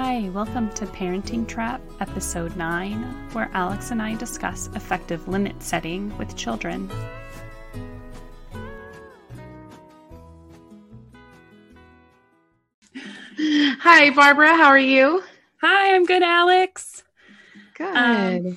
Hi, 0.00 0.28
welcome 0.28 0.70
to 0.74 0.86
Parenting 0.86 1.44
Trap, 1.48 1.80
Episode 1.98 2.56
9, 2.56 3.30
where 3.32 3.50
Alex 3.52 3.90
and 3.90 4.00
I 4.00 4.14
discuss 4.14 4.68
effective 4.76 5.26
limit 5.26 5.60
setting 5.60 6.16
with 6.16 6.36
children. 6.36 6.88
Hi, 13.36 14.10
Barbara. 14.10 14.56
How 14.56 14.66
are 14.66 14.78
you? 14.78 15.24
Hi, 15.62 15.96
I'm 15.96 16.04
good, 16.04 16.22
Alex. 16.22 17.02
Good. 17.74 17.96
Um, 17.96 18.56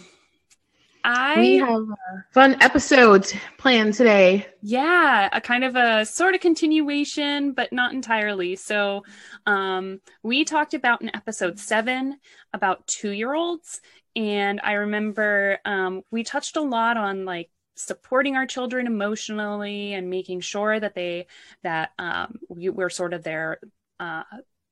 I 1.03 1.37
we 1.37 1.55
have 1.57 1.85
fun 2.31 2.57
episode 2.61 3.31
planned 3.57 3.93
today. 3.93 4.47
Yeah, 4.61 5.29
a 5.31 5.41
kind 5.41 5.63
of 5.63 5.75
a 5.75 6.05
sort 6.05 6.35
of 6.35 6.41
continuation, 6.41 7.53
but 7.53 7.73
not 7.73 7.93
entirely. 7.93 8.55
So, 8.55 9.03
um, 9.45 10.01
we 10.23 10.45
talked 10.45 10.73
about 10.73 11.01
in 11.01 11.15
episode 11.15 11.59
seven 11.59 12.19
about 12.53 12.85
two 12.87 13.11
year 13.11 13.33
olds. 13.33 13.81
And 14.15 14.59
I 14.63 14.73
remember 14.73 15.59
um, 15.65 16.01
we 16.11 16.23
touched 16.23 16.57
a 16.57 16.61
lot 16.61 16.97
on 16.97 17.25
like 17.25 17.49
supporting 17.75 18.35
our 18.35 18.45
children 18.45 18.85
emotionally 18.85 19.93
and 19.93 20.09
making 20.09 20.41
sure 20.41 20.79
that 20.79 20.93
they, 20.93 21.27
that 21.63 21.91
um, 21.97 22.39
we, 22.49 22.69
we're 22.69 22.89
sort 22.89 23.13
of 23.13 23.23
their, 23.23 23.59
uh, 23.99 24.23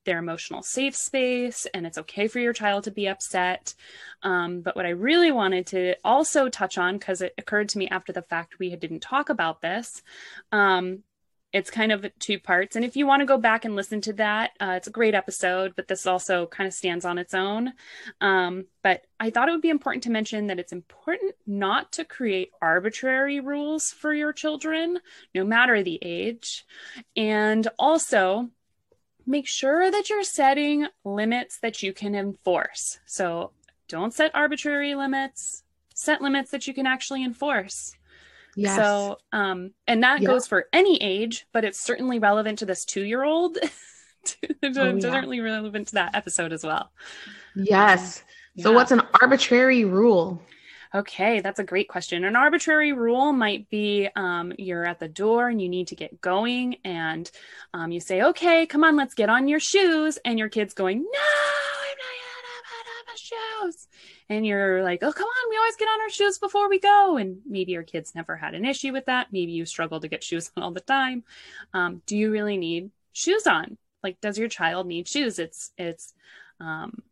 their 0.06 0.20
emotional 0.20 0.64
safe 0.64 0.96
space 0.96 1.68
and 1.74 1.86
it's 1.86 1.98
okay 1.98 2.28
for 2.28 2.40
your 2.40 2.54
child 2.54 2.86
to 2.86 2.92
be 2.92 3.08
upset. 3.08 3.74
Um, 4.24 4.62
but 4.62 4.76
what 4.76 4.86
I 4.86 4.90
really 4.90 5.32
wanted 5.32 5.68
to 5.68 5.96
also 6.04 6.50
touch 6.50 6.78
on, 6.78 6.98
because 6.98 7.22
it 7.22 7.34
occurred 7.38 7.70
to 7.70 7.78
me 7.78 7.88
after 7.90 8.12
the 8.12 8.22
fact 8.22 8.60
we 8.60 8.76
didn't 8.76 9.02
talk 9.02 9.30
about 9.30 9.62
this, 9.62 10.02
um, 10.52 11.04
it's 11.52 11.72
kind 11.72 11.92
of 11.92 12.06
two 12.20 12.40
parts. 12.40 12.76
And 12.76 12.86
if 12.86 12.96
you 12.96 13.08
want 13.08 13.22
to 13.22 13.26
go 13.26 13.38
back 13.38 13.66
and 13.66 13.76
listen 13.76 14.02
to 14.02 14.14
that, 14.14 14.52
uh, 14.60 14.74
it's 14.78 14.88
a 14.88 14.92
great 14.92 15.16
episode, 15.16 15.74
but 15.76 15.88
this 15.88 16.06
also 16.06 16.46
kind 16.46 16.68
of 16.68 16.74
stands 16.74 17.06
on 17.06 17.18
its 17.18 17.34
own. 17.34 17.74
Um, 18.22 18.66
but 18.84 19.06
I 19.20 19.32
thought 19.32 19.50
it 19.50 19.54
would 19.54 19.62
be 19.62 19.70
important 19.70 20.04
to 20.04 20.12
mention 20.12 20.48
that 20.48 20.60
it's 20.60 20.72
important 20.72 21.34
not 21.48 21.92
to 21.94 22.06
create 22.06 22.52
arbitrary 22.62 23.40
rules 23.40 23.92
for 23.92 24.14
your 24.14 24.32
children, 24.32 25.00
no 25.34 25.44
matter 25.44 25.82
the 25.82 25.98
age. 26.04 26.66
And 27.16 27.68
also, 27.80 28.50
make 29.30 29.48
sure 29.48 29.92
that 29.92 30.10
you're 30.10 30.24
setting 30.24 30.88
limits 31.06 31.60
that 31.60 31.84
you 31.84 31.94
can 31.94 32.16
enforce. 32.16 33.00
So 33.06 33.52
don't 33.88 34.14
set 34.14 34.32
arbitrary 34.34 34.96
limits, 34.96 35.64
set 35.94 36.22
limits 36.22 36.50
that 36.52 36.66
you 36.66 36.74
can 36.74 36.88
actually 36.88 37.24
enforce. 37.24 37.96
Yes. 38.56 38.76
So, 38.76 39.18
um, 39.32 39.72
and 39.88 40.02
that 40.04 40.22
yeah. 40.22 40.28
goes 40.28 40.48
for 40.48 40.66
any 40.74 40.98
age, 41.02 41.46
but 41.54 41.64
it's 41.64 41.80
certainly 41.80 42.18
relevant 42.18 42.60
to 42.60 42.66
this 42.66 42.84
two 42.86 43.04
year 43.04 43.24
old. 43.24 43.58
oh, 43.64 44.58
yeah. 44.64 45.00
certainly 45.00 45.40
relevant 45.40 45.90
to 45.90 45.94
that 45.94 46.16
episode 46.16 46.52
as 46.52 46.64
well. 46.64 46.92
Yes. 47.56 48.24
Um, 48.58 48.64
so, 48.64 48.72
what's 48.74 48.92
an 48.92 49.02
arbitrary 49.22 49.86
rule? 49.86 50.42
Okay, 50.94 51.40
that's 51.40 51.60
a 51.60 51.64
great 51.64 51.88
question. 51.88 52.24
An 52.24 52.36
arbitrary 52.36 52.94
rule 52.94 53.32
might 53.32 53.70
be 53.70 54.10
um, 54.16 54.52
you're 54.58 54.86
at 54.86 55.00
the 55.00 55.08
door 55.08 55.48
and 55.48 55.62
you 55.62 55.70
need 55.70 55.88
to 55.88 55.96
get 55.96 56.20
going, 56.20 56.78
and 56.84 57.30
um, 57.76 57.92
you 57.92 58.00
say, 58.00 58.24
"Okay, 58.24 58.66
come 58.66 58.84
on, 58.84 58.96
let's 58.96 59.14
get 59.14 59.30
on 59.30 59.48
your 59.48 59.60
shoes," 59.60 60.18
and 60.26 60.40
your 60.40 60.50
kid's 60.50 60.74
going, 60.74 61.00
"No, 61.04 61.06
I'm 61.06 61.98
not 62.00 63.06
gonna 63.06 63.18
shoes." 63.18 63.88
And 64.30 64.46
you're 64.48 64.84
like, 64.84 65.04
"Oh, 65.04 65.14
come 65.14 65.28
on, 65.28 65.50
we 65.52 65.58
always 65.58 65.76
get 65.76 65.90
on 65.90 66.02
our 66.02 66.10
shoes 66.10 66.40
before 66.40 66.70
we 66.70 66.80
go." 66.80 67.18
And 67.18 67.42
maybe 67.46 67.72
your 67.72 67.84
kids 67.84 68.16
never 68.16 68.36
had 68.36 68.56
an 68.56 68.66
issue 68.66 68.92
with 68.92 69.06
that. 69.06 69.28
Maybe 69.32 69.52
you 69.52 69.66
struggle 69.66 70.00
to 70.00 70.08
get 70.08 70.24
shoes 70.24 70.52
on 70.58 70.64
all 70.64 70.72
the 70.72 70.80
time. 70.80 71.24
Um, 71.74 72.02
do 72.08 72.18
you 72.18 72.32
really 72.32 72.58
need 72.58 72.90
shoes 73.14 73.46
on? 73.46 73.78
Like, 74.02 74.20
does 74.22 74.40
your 74.40 74.50
child 74.50 74.88
need 74.88 75.08
shoes? 75.08 75.38
It's 75.38 75.72
it's 75.78 76.14
um, 76.60 77.04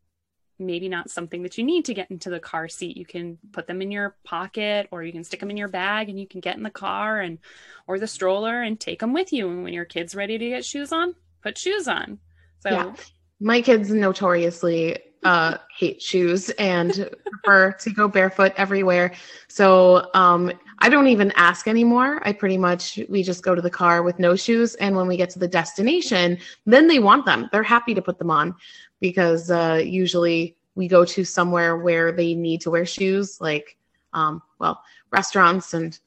maybe 0.60 0.90
not 0.90 1.10
something 1.10 1.44
that 1.44 1.58
you 1.58 1.64
need 1.64 1.86
to 1.86 1.94
get 1.94 2.10
into 2.12 2.30
the 2.30 2.40
car 2.40 2.68
seat. 2.68 2.98
You 2.98 3.06
can 3.06 3.38
put 3.52 3.68
them 3.68 3.82
in 3.82 3.92
your 3.92 4.16
pocket 4.24 4.88
or 4.92 5.04
you 5.04 5.12
can 5.12 5.24
stick 5.24 5.40
them 5.40 5.52
in 5.52 5.58
your 5.58 5.68
bag 5.68 6.10
and 6.10 6.20
you 6.20 6.28
can 6.28 6.40
get 6.40 6.58
in 6.58 6.64
the 6.64 6.70
car 6.70 7.20
and 7.20 7.40
or 7.88 8.00
the 8.00 8.08
stroller 8.08 8.62
and 8.62 8.80
take 8.80 9.00
them 9.00 9.14
with 9.14 9.32
you. 9.34 9.50
And 9.50 9.64
when 9.64 9.74
your 9.74 9.86
kid's 9.86 10.16
ready 10.16 10.38
to 10.38 10.50
get 10.50 10.66
shoes 10.66 10.92
on, 10.92 11.16
put 11.42 11.58
shoes 11.58 11.88
on. 11.88 12.20
So 12.60 12.70
yeah. 12.70 12.94
my 13.40 13.62
kids 13.62 13.92
notoriously 13.92 14.98
uh, 15.28 15.58
hate 15.78 16.02
shoes 16.02 16.50
and 16.52 17.10
prefer 17.26 17.74
to 17.74 17.90
go 17.90 18.08
barefoot 18.08 18.54
everywhere. 18.56 19.14
So 19.50 20.10
um, 20.14 20.54
I 20.80 20.88
don't 20.88 21.08
even 21.08 21.34
ask 21.36 21.68
anymore. 21.68 22.22
I 22.24 22.32
pretty 22.32 22.58
much 22.58 22.98
we 23.10 23.24
just 23.24 23.44
go 23.44 23.54
to 23.54 23.62
the 23.62 23.70
car 23.70 24.04
with 24.04 24.20
no 24.20 24.38
shoes, 24.38 24.76
and 24.76 24.96
when 24.96 25.06
we 25.06 25.18
get 25.18 25.30
to 25.32 25.40
the 25.40 25.48
destination, 25.48 26.38
then 26.66 26.88
they 26.88 27.00
want 27.00 27.26
them. 27.26 27.50
They're 27.52 27.62
happy 27.62 27.94
to 27.94 28.02
put 28.02 28.20
them 28.20 28.32
on 28.32 28.56
because 29.02 29.52
uh, 29.52 29.82
usually 29.84 30.56
we 30.76 30.88
go 30.88 31.04
to 31.04 31.26
somewhere 31.26 31.76
where 31.76 32.14
they 32.14 32.34
need 32.34 32.62
to 32.62 32.72
wear 32.72 32.86
shoes, 32.86 33.42
like 33.42 33.76
um, 34.14 34.42
well, 34.60 34.82
restaurants 35.12 35.74
and 35.74 36.00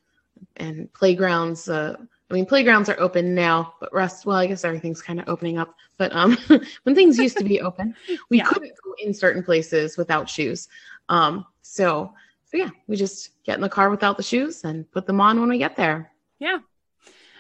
and 0.57 0.91
playgrounds. 0.95 1.69
Uh, 1.69 1.97
I 2.31 2.35
mean, 2.35 2.47
playgrounds 2.47 2.89
are 2.89 3.01
open 3.01 3.35
now, 3.35 3.75
but 3.81 3.93
rest. 3.93 4.25
Well, 4.25 4.37
I 4.37 4.47
guess 4.47 4.65
everything's 4.65 5.03
kind 5.03 5.19
of 5.19 5.29
opening 5.29 5.59
up. 5.59 5.75
But 5.97 6.15
um, 6.15 6.39
when 6.85 6.95
things 6.95 7.19
used 7.19 7.37
to 7.39 7.45
be 7.45 7.61
open, 7.61 7.95
we 8.29 8.39
yeah. 8.39 8.45
couldn't 8.45 8.73
go 8.85 8.95
in 9.03 9.13
certain 9.13 9.43
places 9.43 9.97
without 9.97 10.29
shoes. 10.29 10.69
Um, 11.09 11.45
so 11.63 12.13
so 12.51 12.57
yeah, 12.57 12.71
we 12.89 12.97
just 12.97 13.31
get 13.45 13.57
in 13.57 13.61
the 13.61 13.69
car 13.69 13.91
without 13.91 14.17
the 14.17 14.23
shoes 14.23 14.65
and 14.65 14.91
put 14.91 15.07
them 15.07 15.21
on 15.21 15.41
when 15.41 15.49
we 15.49 15.59
get 15.59 15.77
there. 15.77 16.11
Yeah, 16.39 16.59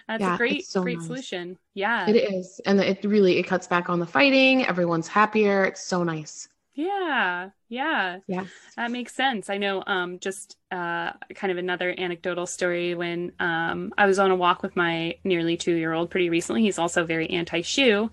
that's 0.06 0.20
yeah, 0.20 0.34
a 0.34 0.38
great, 0.38 0.66
so 0.66 0.82
great 0.82 0.98
nice. 0.98 1.06
solution. 1.06 1.58
Yeah. 1.74 2.08
It 2.08 2.16
is. 2.16 2.60
And 2.66 2.80
it 2.80 3.04
really 3.04 3.38
it 3.38 3.44
cuts 3.44 3.66
back 3.66 3.88
on 3.88 4.00
the 4.00 4.06
fighting. 4.06 4.66
Everyone's 4.66 5.08
happier. 5.08 5.64
It's 5.64 5.82
so 5.82 6.02
nice. 6.02 6.48
Yeah. 6.80 7.50
Yeah. 7.68 8.20
Yeah. 8.26 8.46
That 8.76 8.90
makes 8.90 9.14
sense. 9.14 9.50
I 9.50 9.58
know 9.58 9.82
um 9.86 10.18
just 10.18 10.56
uh 10.72 11.12
kind 11.34 11.50
of 11.50 11.58
another 11.58 11.94
anecdotal 11.98 12.46
story 12.46 12.94
when 12.94 13.32
um 13.38 13.92
I 13.98 14.06
was 14.06 14.18
on 14.18 14.30
a 14.30 14.36
walk 14.36 14.62
with 14.62 14.76
my 14.76 15.16
nearly 15.22 15.58
2-year-old 15.58 16.10
pretty 16.10 16.30
recently. 16.30 16.62
He's 16.62 16.78
also 16.78 17.04
very 17.04 17.28
anti-shoe 17.28 18.10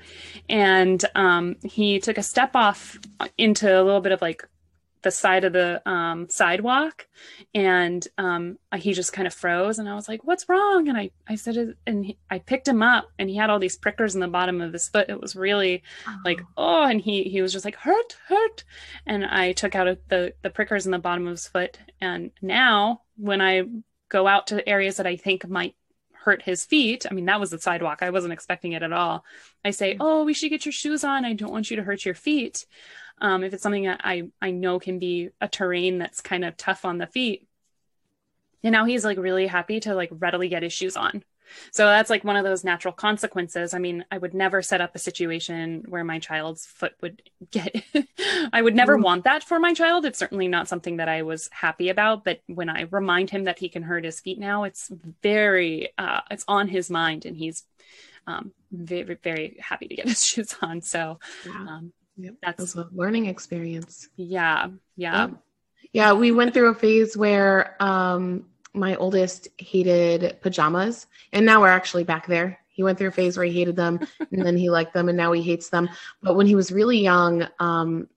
and 0.50 1.03
um 1.16 1.56
he 1.63 2.00
took 2.00 2.17
a 2.17 2.23
step 2.23 2.56
off 2.56 3.00
into 3.38 3.67
a 3.67 3.83
little 3.83 4.01
bit 4.01 4.11
of 4.11 4.22
like 4.22 4.45
the 5.07 5.12
side 5.12 5.45
of 5.45 5.53
the 5.53 5.81
um, 5.90 6.28
sidewalk 6.29 7.07
and 7.56 8.06
um, 8.18 8.57
he 8.75 8.91
just 8.91 9.13
kind 9.13 9.25
of 9.25 9.34
froze 9.34 9.79
and 9.79 9.88
i 9.88 9.95
was 9.95 10.09
like 10.09 10.22
what's 10.25 10.50
wrong? 10.50 10.90
And 10.90 10.97
i 10.97 11.12
i 11.29 11.35
said 11.35 11.75
and 11.85 12.06
he, 12.06 12.18
i 12.29 12.40
picked 12.40 12.68
him 12.68 12.84
up 12.84 13.09
and 13.18 13.29
he 13.29 13.38
had 13.38 13.50
all 13.50 13.57
these 13.57 13.78
prickers 13.78 14.16
in 14.16 14.22
the 14.22 14.28
bottom 14.28 14.59
of 14.59 14.73
his 14.73 14.90
foot. 14.90 15.09
It 15.09 15.22
was 15.22 15.34
really 15.35 15.81
oh. 16.07 16.18
like 16.25 16.41
oh. 16.57 16.84
and 16.84 17.00
he 17.00 17.23
he 17.23 17.41
was 17.41 17.53
just 17.53 17.63
like 17.63 17.78
hurt 17.78 18.18
hurt. 18.28 18.66
And 19.06 19.25
i 19.25 19.53
took 19.53 19.75
out 19.75 19.88
the 20.09 20.34
the 20.41 20.50
prickers 20.50 20.85
in 20.85 20.91
the 20.91 21.00
bottom 21.00 21.25
of 21.25 21.31
his 21.31 21.47
foot. 21.47 21.79
And 22.01 22.31
now 22.41 23.03
when 23.16 23.39
i 23.39 23.63
go 24.09 24.28
out 24.28 24.47
to 24.47 24.68
areas 24.68 24.97
that 24.97 25.07
i 25.07 25.16
think 25.16 25.47
might 25.47 25.75
hurt 26.27 26.41
his 26.41 26.65
feet. 26.65 27.05
I 27.09 27.13
mean, 27.13 27.23
that 27.25 27.39
was 27.39 27.51
the 27.51 27.57
sidewalk. 27.57 27.99
I 28.01 28.09
wasn't 28.09 28.33
expecting 28.33 28.73
it 28.73 28.83
at 28.83 28.91
all. 28.91 29.23
I 29.63 29.71
say, 29.71 29.95
Oh, 29.97 30.25
we 30.25 30.33
should 30.33 30.49
get 30.49 30.65
your 30.65 30.73
shoes 30.73 31.05
on. 31.05 31.23
I 31.23 31.31
don't 31.31 31.53
want 31.53 31.71
you 31.71 31.77
to 31.77 31.83
hurt 31.83 32.03
your 32.03 32.15
feet 32.15 32.65
um, 33.19 33.45
if 33.45 33.53
it's 33.53 33.63
something 33.63 33.85
that 33.85 34.01
I 34.03 34.29
I 34.41 34.51
know 34.51 34.77
can 34.77 34.99
be 34.99 35.29
a 35.39 35.47
terrain 35.47 35.99
that's 35.99 36.19
kind 36.19 36.43
of 36.43 36.57
tough 36.57 36.83
on 36.83 36.97
the 36.97 37.07
feet. 37.07 37.47
And 38.61 38.73
now 38.73 38.83
he's 38.83 39.05
like 39.05 39.17
really 39.17 39.47
happy 39.47 39.79
to 39.81 39.95
like 39.95 40.09
readily 40.11 40.49
get 40.49 40.63
his 40.63 40.73
shoes 40.73 40.97
on. 40.97 41.23
So 41.72 41.85
that's 41.85 42.09
like 42.09 42.24
one 42.24 42.35
of 42.35 42.44
those 42.44 42.63
natural 42.63 42.94
consequences. 42.94 43.74
I 43.74 43.80
mean, 43.80 44.06
I 44.12 44.18
would 44.18 44.34
never 44.34 44.62
set 44.62 44.81
up 44.81 44.96
a 44.96 45.00
situation 45.00 45.85
where 45.88 46.03
my 46.03 46.19
child's 46.19 46.66
foot 46.66 46.94
would 47.02 47.22
get, 47.52 47.84
I 48.53 48.62
would 48.62 48.75
never 48.75 48.97
mm. 48.97 49.03
want 49.03 49.24
that 49.25 49.44
for 49.44 49.59
my 49.59 49.74
child. 49.74 50.06
It's 50.06 50.19
certainly 50.19 50.47
not 50.47 50.68
something 50.68 50.97
that 50.97 51.09
I 51.09 51.24
was 51.24 51.50
happy 51.52 51.90
about. 51.90 52.24
But 52.24 52.41
when 52.47 52.69
I 52.69 52.88
remind 52.91 53.30
him 53.30 53.46
that 53.46 53.59
he 53.59 53.69
can 53.69 53.84
hurt 53.84 54.06
his 54.06 54.19
feet 54.19 54.40
now, 54.40 54.63
it's 54.63 54.91
very, 55.22 55.90
uh, 55.97 56.22
it's 56.31 56.46
on 56.47 56.68
his 56.68 56.90
mind 56.90 57.25
and 57.25 57.36
he's 57.36 57.63
um, 58.28 58.52
very, 58.72 59.18
very 59.24 59.57
happy 59.59 59.88
to 59.88 59.96
get 59.96 60.07
his 60.09 60.25
shoes 60.25 60.56
on. 60.62 60.81
So 60.81 61.19
um, 61.50 61.94
Yep. 62.18 62.36
That's 62.41 62.75
a 62.75 62.88
learning 62.92 63.27
experience. 63.27 64.10
Yeah. 64.16 64.69
Yeah. 64.95 65.30
Yeah. 65.94 66.13
We 66.13 66.31
went 66.31 66.54
through 66.54 66.69
a 66.69 66.75
phase 66.75 67.16
where 67.16 67.81
um, 67.81 68.45
my 68.74 68.96
oldest 68.96 69.48
hated 69.58 70.38
pajamas, 70.42 71.08
and 71.34 71.46
now 71.46 71.62
we're 71.62 71.68
actually 71.68 72.04
back 72.04 72.28
there. 72.28 72.60
He 72.68 72.84
went 72.84 72.98
through 72.98 73.08
a 73.08 73.12
phase 73.12 73.38
where 73.38 73.46
he 73.46 73.54
hated 73.54 73.75
them, 73.75 74.00
and 74.31 74.46
then 74.46 74.58
he 74.58 74.69
liked 74.69 74.94
them, 74.94 75.10
and 75.10 75.18
now 75.18 75.31
he 75.31 75.42
hates 75.42 75.69
them. 75.69 75.90
But 76.22 76.36
when 76.36 76.48
he 76.48 76.56
was 76.56 76.72
really 76.72 77.00
young, 77.00 77.48
um, 77.60 78.08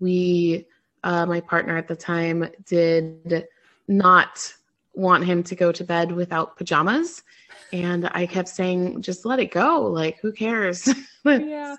we, 0.00 0.66
uh, 1.02 1.26
my 1.26 1.40
partner 1.40 1.76
at 1.76 1.88
the 1.88 1.96
time, 1.96 2.48
did 2.66 3.46
not 3.88 4.52
want 4.94 5.24
him 5.24 5.42
to 5.42 5.54
go 5.54 5.72
to 5.72 5.84
bed 5.84 6.12
without 6.12 6.56
pajamas. 6.56 7.22
And 7.72 8.08
I 8.12 8.26
kept 8.26 8.48
saying, 8.48 9.02
just 9.02 9.24
let 9.24 9.40
it 9.40 9.50
go. 9.50 9.82
Like, 9.82 10.18
who 10.20 10.30
cares? 10.30 10.88
yeah 11.24 11.76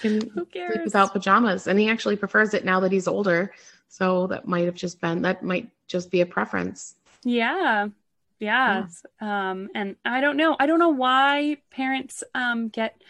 can 0.00 0.20
Who 0.30 0.44
cares? 0.46 0.72
sleep 0.72 0.84
without 0.84 1.12
pajamas. 1.12 1.66
And 1.66 1.78
he 1.78 1.88
actually 1.88 2.16
prefers 2.16 2.54
it 2.54 2.64
now 2.64 2.80
that 2.80 2.92
he's 2.92 3.08
older. 3.08 3.52
So 3.88 4.26
that 4.28 4.46
might 4.46 4.64
have 4.66 4.74
just 4.74 5.00
been 5.00 5.22
that 5.22 5.42
might 5.42 5.70
just 5.86 6.10
be 6.10 6.20
a 6.20 6.26
preference. 6.26 6.96
Yeah. 7.24 7.88
Yeah. 8.38 8.86
yeah. 9.20 9.50
Um, 9.50 9.68
and 9.74 9.96
I 10.04 10.20
don't 10.20 10.36
know. 10.36 10.56
I 10.58 10.66
don't 10.66 10.78
know 10.78 10.90
why 10.90 11.58
parents 11.70 12.22
um 12.34 12.68
get 12.68 13.00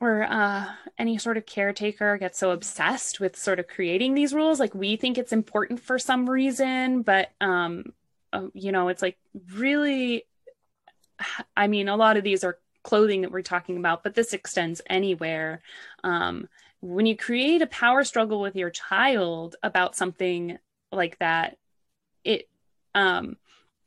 or 0.00 0.22
uh, 0.22 0.66
any 0.98 1.18
sort 1.18 1.36
of 1.36 1.46
caretaker 1.46 2.16
gets 2.16 2.38
so 2.38 2.50
obsessed 2.50 3.20
with 3.20 3.36
sort 3.36 3.60
of 3.60 3.68
creating 3.68 4.14
these 4.14 4.34
rules 4.34 4.58
like 4.58 4.74
we 4.74 4.96
think 4.96 5.18
it's 5.18 5.32
important 5.32 5.80
for 5.80 5.98
some 5.98 6.28
reason 6.28 7.02
but 7.02 7.30
um 7.40 7.84
uh, 8.32 8.46
you 8.54 8.72
know 8.72 8.88
it's 8.88 9.02
like 9.02 9.18
really 9.54 10.24
i 11.56 11.66
mean 11.66 11.88
a 11.88 11.96
lot 11.96 12.16
of 12.16 12.24
these 12.24 12.44
are 12.44 12.58
clothing 12.82 13.22
that 13.22 13.30
we're 13.30 13.42
talking 13.42 13.76
about 13.76 14.02
but 14.02 14.14
this 14.14 14.32
extends 14.32 14.80
anywhere 14.88 15.62
um 16.04 16.48
when 16.80 17.04
you 17.04 17.16
create 17.16 17.60
a 17.60 17.66
power 17.66 18.04
struggle 18.04 18.40
with 18.40 18.56
your 18.56 18.70
child 18.70 19.56
about 19.62 19.94
something 19.94 20.58
like 20.92 21.18
that 21.18 21.56
it 22.24 22.49
um 22.94 23.36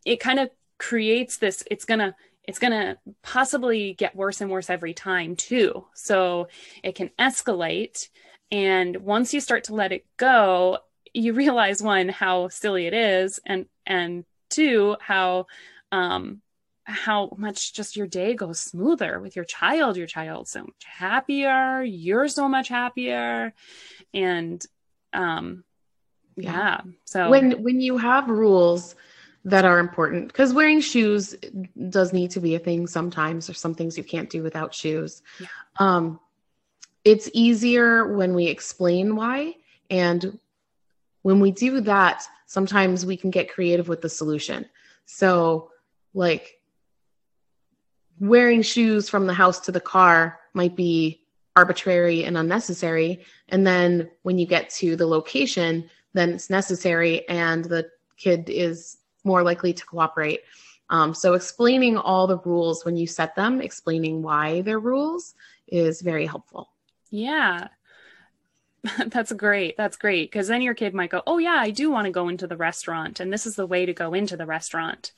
it 0.06 0.20
kind 0.20 0.40
of 0.40 0.50
creates 0.78 1.38
this 1.38 1.64
it's 1.70 1.86
gonna 1.86 2.16
it's 2.46 2.60
to 2.60 2.98
possibly 3.22 3.94
get 3.94 4.16
worse 4.16 4.42
and 4.42 4.52
worse 4.52 4.70
every 4.70 4.94
time 4.94 5.36
too. 5.36 5.86
So 5.94 6.50
it 6.84 6.96
can 6.96 7.10
escalate 7.18 8.10
and 8.52 8.98
once 8.98 9.34
you 9.34 9.40
start 9.40 9.66
to 9.66 9.76
let 9.76 9.92
it 9.92 10.06
go 10.18 10.80
you 11.14 11.34
realize 11.34 11.82
one 11.82 12.10
how 12.10 12.50
silly 12.50 12.88
it 12.88 12.94
is 12.94 13.40
and 13.46 13.68
and 13.86 14.26
two 14.50 14.96
how 15.00 15.46
um 15.92 16.42
how 16.86 17.32
much 17.38 17.74
just 17.74 17.96
your 17.96 18.08
day 18.08 18.34
goes 18.34 18.60
smoother 18.60 19.20
with 19.20 19.38
your 19.38 19.46
child. 19.46 19.96
Your 19.96 20.08
child's 20.08 20.52
so 20.52 20.64
much 20.64 20.84
happier. 20.86 21.82
You're 21.82 22.28
so 22.28 22.50
much 22.50 22.68
happier. 22.68 23.54
And 24.14 24.64
um 25.14 25.64
yeah. 26.35 26.81
So 27.06 27.30
when 27.30 27.63
when 27.63 27.81
you 27.81 27.97
have 27.97 28.30
rules 28.30 28.95
that 29.45 29.65
are 29.65 29.80
important 29.80 30.27
because 30.27 30.53
wearing 30.53 30.80
shoes 30.80 31.35
does 31.89 32.13
need 32.13 32.31
to 32.31 32.39
be 32.39 32.56
a 32.56 32.59
thing 32.59 32.88
sometimes. 32.88 33.47
There's 33.47 33.59
some 33.59 33.75
things 33.75 33.97
you 33.97 34.03
can't 34.03 34.30
do 34.30 34.41
without 34.41 34.74
shoes. 34.74 35.21
Yeah. 35.39 35.47
um, 35.80 36.19
it's 37.03 37.30
easier 37.33 38.15
when 38.15 38.33
we 38.33 38.45
explain 38.47 39.15
why 39.15 39.56
and 39.89 40.39
when 41.21 41.41
we 41.41 41.51
do 41.51 41.81
that 41.81 42.24
sometimes 42.45 43.06
we 43.06 43.18
can 43.18 43.31
get 43.31 43.51
creative 43.51 43.88
with 43.88 44.01
the 44.01 44.09
solution. 44.09 44.65
So 45.06 45.71
like 46.13 46.59
wearing 48.19 48.62
shoes 48.62 49.09
from 49.09 49.27
the 49.27 49.33
house 49.33 49.59
to 49.62 49.71
the 49.71 49.81
car 49.81 50.39
might 50.53 50.75
be 50.75 51.25
arbitrary 51.56 52.24
and 52.24 52.38
unnecessary 52.38 53.24
and 53.50 53.68
then 53.68 54.09
when 54.21 54.38
you 54.38 54.45
get 54.45 54.69
to 54.69 54.95
the 54.95 55.06
location 55.06 55.89
then 56.13 56.33
it's 56.33 56.50
necessary 56.50 57.27
and 57.27 57.65
the 57.65 57.89
kid 58.18 58.50
is 58.50 58.98
more 59.24 59.44
likely 59.44 59.74
to 59.74 59.86
cooperate. 59.86 60.42
Um, 60.89 61.13
so 61.13 61.33
explaining 61.33 61.98
all 61.98 62.27
the 62.27 62.38
rules 62.38 62.86
when 62.86 62.98
you 62.98 63.07
set 63.07 63.36
them, 63.36 63.62
explaining 63.62 64.21
why 64.21 64.62
they're 64.62 64.80
rules 64.80 65.33
is 65.68 66.01
very 66.01 66.25
helpful. 66.25 66.69
Yeah. 67.10 67.69
That's 69.07 69.31
great. 69.31 69.77
That's 69.77 69.95
great. 69.95 70.30
Because 70.30 70.50
then 70.50 70.62
your 70.62 70.74
kid 70.74 70.94
might 70.94 71.10
go, 71.10 71.24
Oh, 71.25 71.38
yeah, 71.38 71.56
I 71.57 71.69
do 71.69 71.89
want 71.89 72.06
to 72.06 72.12
go 72.12 72.27
into 72.27 72.48
the 72.48 72.57
restaurant. 72.57 73.19
And 73.19 73.31
this 73.31 73.45
is 73.45 73.56
the 73.56 73.66
way 73.66 73.86
to 73.86 73.94
go 73.94 74.13
into 74.13 74.36
the 74.36 74.45
restaurant. 74.45 75.13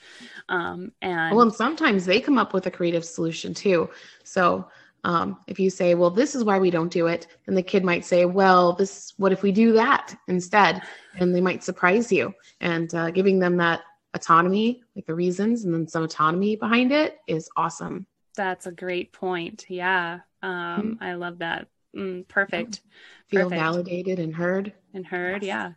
Um, 0.50 0.92
and 1.02 1.36
well, 1.36 1.46
and 1.46 1.54
sometimes 1.54 2.06
they 2.06 2.22
come 2.22 2.38
up 2.38 2.54
with 2.54 2.68
a 2.68 2.72
creative 2.72 3.04
solution 3.04 3.54
too. 3.54 3.90
So 4.24 4.68
um, 5.06 5.38
if 5.46 5.60
you 5.60 5.70
say, 5.70 5.94
Well, 5.94 6.10
this 6.10 6.34
is 6.34 6.44
why 6.44 6.58
we 6.58 6.72
don't 6.72 6.92
do 6.92 7.06
it, 7.06 7.28
then 7.46 7.54
the 7.54 7.62
kid 7.62 7.86
might 7.86 8.04
say, 8.04 8.26
Well, 8.26 8.74
this, 8.74 9.14
what 9.18 9.32
if 9.32 9.44
we 9.44 9.52
do 9.52 9.72
that 9.74 10.18
instead? 10.28 10.82
And 11.18 11.34
they 11.34 11.42
might 11.42 11.64
surprise 11.64 12.12
you 12.12 12.34
and 12.60 12.94
uh, 12.96 13.12
giving 13.12 13.38
them 13.38 13.56
that 13.58 13.82
autonomy, 14.16 14.82
like 14.96 15.06
the 15.06 15.14
reasons, 15.14 15.64
and 15.64 15.74
then 15.74 15.88
some 15.88 16.04
autonomy 16.04 16.56
behind 16.56 16.92
it 16.92 17.20
is 17.28 17.48
awesome. 17.56 18.08
That's 18.36 18.66
a 18.66 18.72
great 18.72 19.14
point. 19.14 19.66
Yeah. 19.70 20.22
Um, 20.42 20.52
mm-hmm. 20.52 21.04
I 21.04 21.14
love 21.14 21.38
that. 21.38 21.68
Mm, 21.96 22.28
perfect. 22.28 22.82
Feel 23.28 23.44
perfect. 23.44 23.62
validated 23.62 24.20
and 24.20 24.36
heard. 24.36 24.74
And 24.96 25.06
heard, 25.06 25.44
yes. 25.44 25.48
yeah. 25.48 25.72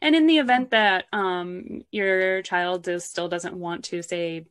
And 0.00 0.14
in 0.14 0.26
the 0.26 0.38
event 0.38 0.70
that 0.70 1.06
um, 1.12 1.84
your 1.90 2.42
child 2.42 2.86
is, 2.86 3.04
still 3.04 3.28
doesn't 3.28 3.56
want 3.56 3.84
to 3.86 4.02
say 4.02 4.46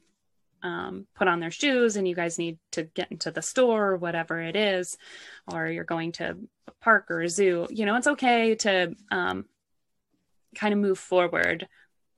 um, 0.67 1.07
put 1.15 1.29
on 1.29 1.39
their 1.39 1.51
shoes 1.51 1.95
and 1.95 2.05
you 2.05 2.13
guys 2.13 2.37
need 2.37 2.57
to 2.73 2.83
get 2.83 3.09
into 3.09 3.31
the 3.31 3.41
store 3.41 3.91
or 3.91 3.97
whatever 3.97 4.41
it 4.41 4.55
is, 4.55 4.97
or 5.51 5.67
you're 5.67 5.85
going 5.85 6.11
to 6.13 6.37
a 6.67 6.71
park 6.81 7.05
or 7.09 7.21
a 7.21 7.29
zoo, 7.29 7.67
you 7.69 7.85
know, 7.85 7.95
it's 7.95 8.07
okay 8.07 8.55
to 8.55 8.93
um, 9.09 9.45
kind 10.55 10.73
of 10.73 10.79
move 10.79 10.99
forward 10.99 11.67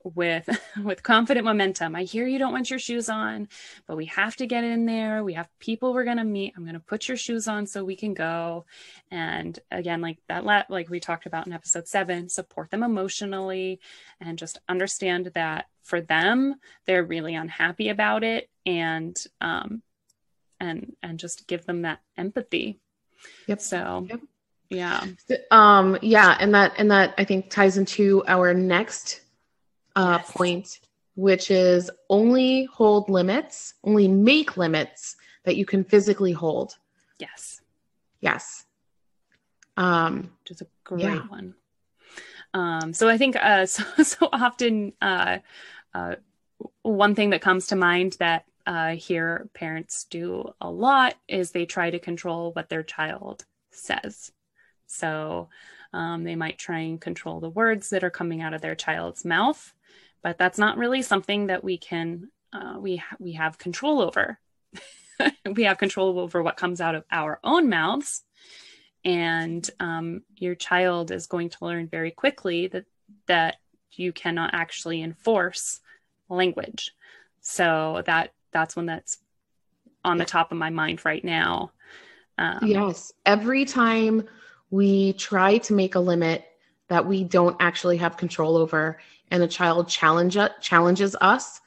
with 0.04 0.48
with 0.84 1.02
confident 1.02 1.44
momentum. 1.44 1.94
I 1.94 2.04
hear 2.04 2.26
you 2.26 2.38
don't 2.38 2.52
want 2.52 2.70
your 2.70 2.78
shoes 2.78 3.08
on 3.08 3.48
but 3.86 3.96
we 3.96 4.06
have 4.06 4.36
to 4.36 4.46
get 4.46 4.64
in 4.64 4.86
there. 4.86 5.24
We 5.24 5.34
have 5.34 5.48
people 5.58 5.92
we're 5.92 6.04
going 6.04 6.16
to 6.16 6.24
meet. 6.24 6.54
I'm 6.56 6.64
going 6.64 6.74
to 6.74 6.80
put 6.80 7.08
your 7.08 7.16
shoes 7.16 7.48
on 7.48 7.66
so 7.66 7.84
we 7.84 7.96
can 7.96 8.14
go. 8.14 8.66
And 9.10 9.58
again 9.70 10.00
like 10.00 10.18
that 10.28 10.44
like 10.44 10.88
we 10.88 11.00
talked 11.00 11.26
about 11.26 11.46
in 11.46 11.52
episode 11.52 11.88
7 11.88 12.28
support 12.28 12.70
them 12.70 12.82
emotionally 12.82 13.80
and 14.20 14.38
just 14.38 14.58
understand 14.68 15.30
that 15.34 15.66
for 15.82 16.00
them 16.00 16.56
they're 16.86 17.04
really 17.04 17.34
unhappy 17.34 17.88
about 17.88 18.24
it 18.24 18.48
and 18.66 19.16
um 19.40 19.82
and 20.58 20.94
and 21.02 21.18
just 21.18 21.46
give 21.46 21.64
them 21.64 21.82
that 21.82 22.00
empathy. 22.16 22.78
Yep. 23.46 23.60
So 23.60 24.06
yep. 24.08 24.20
yeah. 24.68 25.04
Um 25.50 25.98
yeah 26.02 26.36
and 26.38 26.54
that 26.54 26.74
and 26.78 26.90
that 26.90 27.14
i 27.18 27.24
think 27.24 27.50
ties 27.50 27.76
into 27.76 28.22
our 28.26 28.54
next 28.54 29.19
uh, 30.00 30.18
yes. 30.18 30.30
point, 30.30 30.80
which 31.14 31.50
is 31.50 31.90
only 32.08 32.64
hold 32.64 33.08
limits, 33.10 33.74
only 33.84 34.08
make 34.08 34.56
limits 34.56 35.16
that 35.44 35.56
you 35.56 35.66
can 35.66 35.84
physically 35.84 36.32
hold. 36.32 36.76
Yes. 37.18 37.60
Yes. 38.20 38.66
Um, 39.76 40.30
which 40.42 40.52
is 40.52 40.62
a 40.62 40.66
great 40.84 41.02
yeah. 41.02 41.26
one. 41.28 41.54
Um, 42.52 42.92
so 42.92 43.08
I 43.08 43.18
think 43.18 43.36
uh, 43.36 43.66
so, 43.74 43.84
so 44.02 44.28
often 44.32 44.92
uh, 45.00 45.38
uh, 45.94 46.16
one 46.82 47.14
thing 47.14 47.30
that 47.30 47.42
comes 47.42 47.68
to 47.68 47.76
mind 47.76 48.16
that 48.18 48.44
uh, 48.66 48.90
here 48.90 49.48
parents 49.54 50.04
do 50.04 50.52
a 50.60 50.70
lot 50.70 51.14
is 51.28 51.50
they 51.50 51.66
try 51.66 51.90
to 51.90 51.98
control 51.98 52.52
what 52.52 52.68
their 52.68 52.82
child 52.82 53.44
says. 53.70 54.32
So 54.86 55.48
um, 55.92 56.24
they 56.24 56.36
might 56.36 56.58
try 56.58 56.80
and 56.80 57.00
control 57.00 57.40
the 57.40 57.50
words 57.50 57.90
that 57.90 58.04
are 58.04 58.10
coming 58.10 58.42
out 58.42 58.54
of 58.54 58.60
their 58.60 58.74
child's 58.74 59.24
mouth 59.24 59.74
but 60.22 60.38
that's 60.38 60.58
not 60.58 60.78
really 60.78 61.02
something 61.02 61.46
that 61.46 61.64
we 61.64 61.78
can 61.78 62.30
uh, 62.52 62.76
we 62.78 62.96
ha- 62.96 63.16
we 63.18 63.32
have 63.32 63.58
control 63.58 64.00
over. 64.00 64.38
we 65.54 65.64
have 65.64 65.78
control 65.78 66.18
over 66.18 66.42
what 66.42 66.56
comes 66.56 66.80
out 66.80 66.94
of 66.94 67.04
our 67.10 67.38
own 67.44 67.68
mouths, 67.68 68.22
and 69.04 69.68
um, 69.78 70.22
your 70.36 70.54
child 70.54 71.10
is 71.10 71.26
going 71.26 71.50
to 71.50 71.64
learn 71.64 71.88
very 71.88 72.10
quickly 72.10 72.66
that 72.68 72.84
that 73.26 73.56
you 73.92 74.12
cannot 74.12 74.50
actually 74.52 75.02
enforce 75.02 75.80
language. 76.28 76.92
So 77.40 78.02
that 78.06 78.32
that's 78.52 78.76
one 78.76 78.86
that's 78.86 79.18
on 80.04 80.18
the 80.18 80.24
top 80.24 80.50
of 80.50 80.58
my 80.58 80.70
mind 80.70 81.04
right 81.04 81.24
now. 81.24 81.72
Um, 82.38 82.60
yes, 82.62 83.12
every 83.26 83.64
time 83.64 84.26
we 84.70 85.12
try 85.14 85.58
to 85.58 85.74
make 85.74 85.94
a 85.94 86.00
limit 86.00 86.44
that 86.88 87.06
we 87.06 87.22
don't 87.22 87.56
actually 87.60 87.98
have 87.98 88.16
control 88.16 88.56
over 88.56 88.98
and 89.30 89.42
a 89.42 89.48
child 89.48 89.88
challenge, 89.88 90.36
challenges 90.60 91.16
us, 91.20 91.60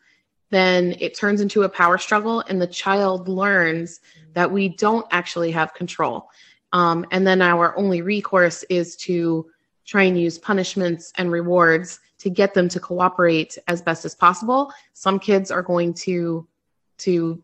then 0.49 0.95
it 0.99 1.17
turns 1.17 1.41
into 1.41 1.63
a 1.63 1.69
power 1.69 1.97
struggle 1.97 2.43
and 2.47 2.61
the 2.61 2.67
child 2.67 3.27
learns 3.27 4.01
that 4.33 4.51
we 4.51 4.69
don't 4.69 5.07
actually 5.11 5.51
have 5.51 5.73
control. 5.73 6.29
Um, 6.73 7.05
and 7.11 7.25
then 7.25 7.41
our 7.41 7.77
only 7.77 8.01
recourse 8.01 8.63
is 8.63 8.95
to 8.97 9.49
try 9.85 10.03
and 10.03 10.19
use 10.19 10.37
punishments 10.37 11.11
and 11.17 11.31
rewards 11.31 11.99
to 12.19 12.29
get 12.29 12.53
them 12.53 12.69
to 12.69 12.79
cooperate 12.79 13.57
as 13.67 13.81
best 13.81 14.05
as 14.05 14.15
possible. 14.15 14.71
Some 14.93 15.19
kids 15.19 15.51
are 15.51 15.61
going 15.61 15.93
to 15.95 16.47
to 16.99 17.41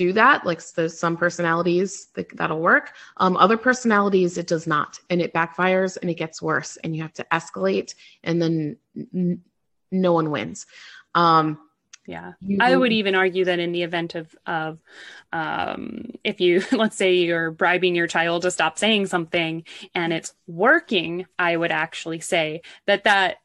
do 0.00 0.14
that. 0.14 0.46
Like 0.46 0.66
there's 0.72 0.98
some 0.98 1.18
personalities 1.18 2.08
that, 2.14 2.34
that'll 2.34 2.60
work. 2.60 2.92
Um, 3.18 3.36
other 3.36 3.58
personalities, 3.58 4.38
it 4.38 4.46
does 4.46 4.66
not, 4.66 4.98
and 5.10 5.20
it 5.20 5.34
backfires 5.34 5.98
and 6.00 6.10
it 6.10 6.14
gets 6.14 6.40
worse, 6.40 6.78
and 6.78 6.96
you 6.96 7.02
have 7.02 7.12
to 7.14 7.26
escalate, 7.30 7.94
and 8.24 8.40
then 8.40 8.76
n- 8.96 9.42
no 9.92 10.14
one 10.14 10.30
wins. 10.30 10.64
Um, 11.14 11.58
yeah, 12.06 12.32
you, 12.40 12.56
I 12.62 12.74
would 12.74 12.92
even 12.92 13.14
argue 13.14 13.44
that 13.44 13.58
in 13.58 13.72
the 13.72 13.82
event 13.82 14.14
of 14.14 14.34
of 14.46 14.78
um, 15.34 16.12
if 16.24 16.40
you 16.40 16.64
let's 16.72 16.96
say 16.96 17.16
you're 17.16 17.50
bribing 17.50 17.94
your 17.94 18.06
child 18.06 18.42
to 18.42 18.50
stop 18.50 18.78
saying 18.78 19.06
something 19.06 19.64
and 19.94 20.14
it's 20.14 20.32
working, 20.46 21.26
I 21.38 21.54
would 21.54 21.72
actually 21.72 22.20
say 22.20 22.62
that 22.86 23.04
that 23.04 23.36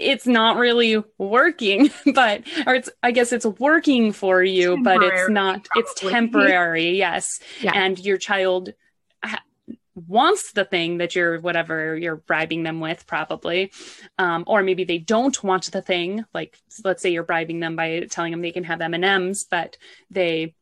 it's 0.00 0.26
not 0.26 0.56
really 0.56 1.02
working 1.18 1.90
but 2.14 2.42
or 2.66 2.74
it's 2.74 2.90
i 3.02 3.10
guess 3.10 3.32
it's 3.32 3.46
working 3.46 4.12
for 4.12 4.42
you 4.42 4.82
but 4.82 5.02
it's 5.02 5.28
not 5.28 5.64
probably. 5.64 5.82
it's 5.82 6.00
temporary 6.00 6.90
yes 6.96 7.40
yeah. 7.60 7.72
and 7.74 7.98
your 7.98 8.16
child 8.16 8.72
ha- 9.22 9.42
wants 9.94 10.52
the 10.52 10.64
thing 10.64 10.98
that 10.98 11.14
you're 11.14 11.40
whatever 11.40 11.96
you're 11.96 12.16
bribing 12.16 12.62
them 12.62 12.80
with 12.80 13.06
probably 13.06 13.70
um, 14.18 14.44
or 14.46 14.62
maybe 14.62 14.84
they 14.84 14.98
don't 14.98 15.42
want 15.44 15.70
the 15.72 15.82
thing 15.82 16.24
like 16.32 16.58
let's 16.84 17.02
say 17.02 17.10
you're 17.10 17.22
bribing 17.22 17.60
them 17.60 17.76
by 17.76 18.06
telling 18.10 18.30
them 18.30 18.42
they 18.42 18.52
can 18.52 18.64
have 18.64 18.80
m&ms 18.80 19.46
but 19.50 19.76
they 20.10 20.54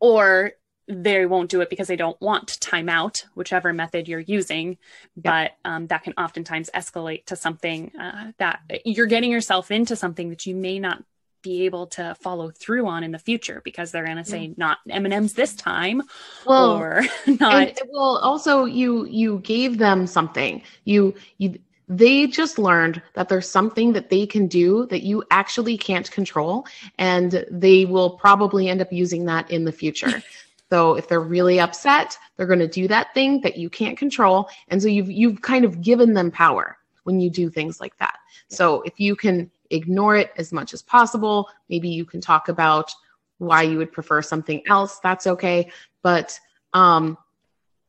or 0.00 0.52
they 0.86 1.26
won't 1.26 1.50
do 1.50 1.60
it 1.60 1.70
because 1.70 1.88
they 1.88 1.96
don't 1.96 2.20
want 2.20 2.58
timeout, 2.60 3.24
whichever 3.34 3.72
method 3.72 4.08
you're 4.08 4.20
using. 4.20 4.78
But 5.16 5.52
um, 5.64 5.86
that 5.88 6.02
can 6.02 6.14
oftentimes 6.18 6.70
escalate 6.74 7.26
to 7.26 7.36
something 7.36 7.92
uh, 7.96 8.32
that 8.38 8.60
you're 8.84 9.06
getting 9.06 9.30
yourself 9.30 9.70
into 9.70 9.96
something 9.96 10.30
that 10.30 10.46
you 10.46 10.54
may 10.54 10.78
not 10.78 11.02
be 11.44 11.66
able 11.66 11.86
to 11.86 12.16
follow 12.20 12.50
through 12.50 12.86
on 12.86 13.04
in 13.04 13.12
the 13.12 13.18
future 13.18 13.60
because 13.64 13.92
they're 13.92 14.04
going 14.04 14.16
to 14.16 14.24
say 14.24 14.46
yeah. 14.46 14.54
not 14.56 14.78
M&Ms 14.88 15.34
this 15.34 15.54
time 15.54 16.02
well, 16.46 16.70
or 16.70 17.02
not 17.26 17.54
and, 17.54 17.78
well 17.92 18.16
also 18.16 18.64
you 18.64 19.04
you 19.04 19.40
gave 19.40 19.76
them 19.76 20.06
something 20.06 20.62
you 20.84 21.14
you 21.36 21.58
they 21.86 22.26
just 22.26 22.58
learned 22.58 23.02
that 23.12 23.28
there's 23.28 23.48
something 23.48 23.92
that 23.92 24.08
they 24.08 24.26
can 24.26 24.46
do 24.46 24.86
that 24.86 25.02
you 25.02 25.22
actually 25.30 25.76
can't 25.76 26.10
control 26.10 26.66
and 26.98 27.44
they 27.50 27.84
will 27.84 28.10
probably 28.10 28.70
end 28.70 28.80
up 28.80 28.90
using 28.90 29.26
that 29.26 29.50
in 29.50 29.64
the 29.64 29.72
future 29.72 30.22
so 30.74 30.94
if 30.94 31.08
they're 31.08 31.20
really 31.20 31.60
upset 31.60 32.18
they're 32.36 32.46
going 32.46 32.58
to 32.58 32.68
do 32.68 32.88
that 32.88 33.12
thing 33.14 33.40
that 33.40 33.56
you 33.56 33.70
can't 33.70 33.98
control 33.98 34.48
and 34.68 34.82
so 34.82 34.88
you've 34.88 35.10
you've 35.10 35.40
kind 35.42 35.64
of 35.64 35.80
given 35.80 36.14
them 36.14 36.30
power 36.30 36.76
when 37.04 37.20
you 37.20 37.30
do 37.30 37.50
things 37.50 37.80
like 37.80 37.96
that 37.98 38.16
so 38.48 38.82
if 38.82 38.98
you 38.98 39.16
can 39.16 39.50
ignore 39.70 40.16
it 40.16 40.32
as 40.36 40.52
much 40.52 40.72
as 40.72 40.82
possible. 40.82 41.48
Maybe 41.68 41.88
you 41.88 42.04
can 42.04 42.20
talk 42.20 42.48
about 42.48 42.92
why 43.38 43.62
you 43.62 43.78
would 43.78 43.92
prefer 43.92 44.22
something 44.22 44.62
else. 44.66 44.98
That's 45.00 45.26
okay. 45.26 45.70
But 46.02 46.38
um, 46.72 47.18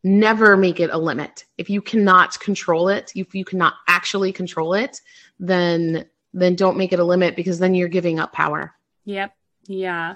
never 0.04 0.58
make 0.58 0.80
it 0.80 0.90
a 0.92 0.98
limit. 0.98 1.46
If 1.58 1.70
you 1.70 1.82
cannot 1.82 2.40
control 2.40 2.90
it, 2.90 3.12
if 3.16 3.34
you 3.36 3.46
cannot 3.46 3.76
actually 3.88 4.32
control 4.32 4.74
it, 4.74 5.02
then 5.40 6.06
then 6.34 6.56
don't 6.56 6.76
make 6.76 6.92
it 6.92 7.00
a 7.00 7.04
limit 7.04 7.34
because 7.34 7.60
then 7.60 7.74
you're 7.74 7.88
giving 7.88 8.20
up 8.20 8.34
power. 8.34 8.74
Yep. 9.06 9.34
Yeah. 9.68 10.16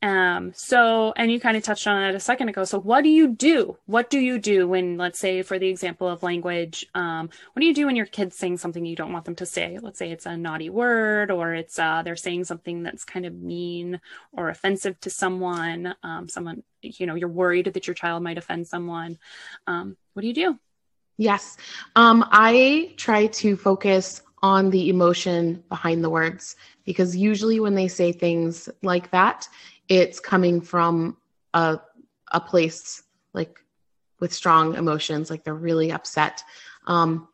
Um, 0.00 0.52
so, 0.54 1.12
and 1.16 1.30
you 1.30 1.40
kind 1.40 1.56
of 1.56 1.62
touched 1.62 1.86
on 1.86 2.02
it 2.04 2.14
a 2.14 2.20
second 2.20 2.48
ago. 2.48 2.64
So, 2.64 2.80
what 2.80 3.02
do 3.02 3.10
you 3.10 3.28
do? 3.28 3.76
What 3.84 4.08
do 4.08 4.18
you 4.18 4.38
do 4.38 4.66
when, 4.66 4.96
let's 4.96 5.18
say, 5.18 5.42
for 5.42 5.58
the 5.58 5.68
example 5.68 6.08
of 6.08 6.22
language, 6.22 6.86
um, 6.94 7.28
what 7.52 7.60
do 7.60 7.66
you 7.66 7.74
do 7.74 7.86
when 7.86 7.96
your 7.96 8.06
kid's 8.06 8.36
saying 8.36 8.58
something 8.58 8.86
you 8.86 8.96
don't 8.96 9.12
want 9.12 9.26
them 9.26 9.34
to 9.36 9.46
say? 9.46 9.78
Let's 9.80 9.98
say 9.98 10.10
it's 10.10 10.24
a 10.24 10.36
naughty 10.36 10.70
word 10.70 11.30
or 11.30 11.54
it's, 11.54 11.78
uh, 11.78 12.02
they're 12.02 12.16
saying 12.16 12.44
something 12.44 12.82
that's 12.82 13.04
kind 13.04 13.26
of 13.26 13.34
mean 13.34 14.00
or 14.32 14.48
offensive 14.48 14.98
to 15.00 15.10
someone, 15.10 15.94
um, 16.02 16.28
someone, 16.28 16.62
you 16.80 17.06
know, 17.06 17.14
you're 17.14 17.28
worried 17.28 17.66
that 17.66 17.86
your 17.86 17.94
child 17.94 18.22
might 18.22 18.38
offend 18.38 18.66
someone. 18.68 19.18
Um, 19.66 19.96
what 20.14 20.22
do 20.22 20.28
you 20.28 20.34
do? 20.34 20.58
Yes. 21.18 21.56
Um, 21.96 22.24
I 22.30 22.94
try 22.96 23.26
to 23.26 23.56
focus 23.56 24.22
on 24.42 24.70
the 24.70 24.88
emotion 24.88 25.62
behind 25.68 26.02
the 26.02 26.10
words 26.10 26.56
because 26.84 27.16
usually 27.16 27.60
when 27.60 27.74
they 27.74 27.88
say 27.88 28.12
things 28.12 28.68
like 28.82 29.10
that, 29.10 29.48
it's 29.88 30.20
coming 30.20 30.60
from 30.60 31.16
a 31.54 31.80
a 32.32 32.40
place 32.40 33.02
like 33.32 33.60
with 34.20 34.32
strong 34.32 34.74
emotions, 34.74 35.30
like 35.30 35.44
they're 35.44 35.54
really 35.54 35.92
upset. 35.92 36.42
Um, 36.86 37.28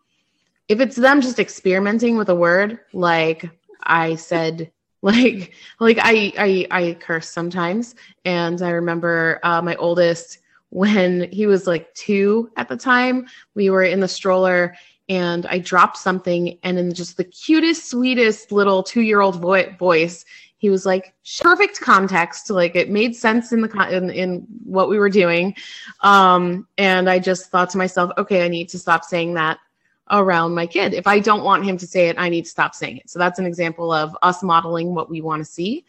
if 0.68 0.80
it's 0.80 0.96
them 0.96 1.20
just 1.20 1.38
experimenting 1.38 2.16
with 2.16 2.28
a 2.28 2.34
word, 2.34 2.80
like 2.92 3.50
I 3.82 4.14
said, 4.16 4.70
like 5.02 5.52
like 5.80 5.98
I 6.00 6.32
I, 6.38 6.66
I 6.70 6.94
curse 6.94 7.28
sometimes, 7.28 7.94
and 8.24 8.62
I 8.62 8.70
remember 8.70 9.40
uh, 9.42 9.60
my 9.60 9.76
oldest 9.76 10.38
when 10.70 11.30
he 11.30 11.46
was 11.46 11.66
like 11.66 11.92
two 11.94 12.50
at 12.56 12.68
the 12.68 12.76
time. 12.76 13.26
We 13.54 13.70
were 13.70 13.84
in 13.84 14.00
the 14.00 14.08
stroller 14.08 14.74
and 15.08 15.46
I 15.46 15.58
dropped 15.58 15.98
something, 15.98 16.58
and 16.62 16.78
in 16.78 16.94
just 16.94 17.16
the 17.16 17.24
cutest, 17.24 17.90
sweetest 17.90 18.52
little 18.52 18.82
two 18.82 19.02
year 19.02 19.20
old 19.20 19.40
vo- 19.40 19.70
voice, 19.78 20.24
he 20.56 20.70
was 20.70 20.86
like, 20.86 21.12
perfect 21.40 21.80
context. 21.80 22.48
Like 22.48 22.74
it 22.74 22.88
made 22.88 23.14
sense 23.14 23.52
in 23.52 23.60
the 23.60 23.68
con- 23.68 23.92
in, 23.92 24.10
in 24.10 24.46
what 24.64 24.88
we 24.88 24.98
were 24.98 25.10
doing. 25.10 25.54
Um, 26.00 26.66
and 26.78 27.10
I 27.10 27.18
just 27.18 27.50
thought 27.50 27.68
to 27.70 27.78
myself, 27.78 28.12
okay, 28.16 28.44
I 28.44 28.48
need 28.48 28.70
to 28.70 28.78
stop 28.78 29.04
saying 29.04 29.34
that 29.34 29.58
around 30.10 30.54
my 30.54 30.66
kid. 30.66 30.94
If 30.94 31.06
I 31.06 31.18
don't 31.18 31.44
want 31.44 31.64
him 31.64 31.76
to 31.76 31.86
say 31.86 32.08
it, 32.08 32.16
I 32.18 32.28
need 32.28 32.44
to 32.44 32.50
stop 32.50 32.74
saying 32.74 32.98
it. 32.98 33.10
So 33.10 33.18
that's 33.18 33.38
an 33.38 33.46
example 33.46 33.92
of 33.92 34.16
us 34.22 34.42
modeling 34.42 34.94
what 34.94 35.10
we 35.10 35.20
want 35.20 35.40
to 35.40 35.50
see. 35.50 35.84